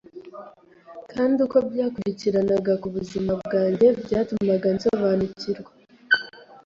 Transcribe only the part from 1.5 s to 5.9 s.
byakurikiranaga ku buzima bwanjye byatumaga nsobanukirwa